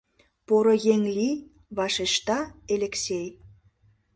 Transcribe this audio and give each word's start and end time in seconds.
—Поро 0.47 0.75
еҥ 0.93 1.01
лий,— 1.15 1.37
вашешта 1.77 2.39
Элексей. 2.73 3.27